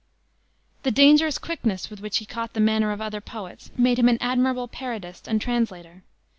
[0.81, 4.17] The dangerous quickness with which he caught the manner of other poets made him an
[4.19, 6.01] admirable parodist and translator.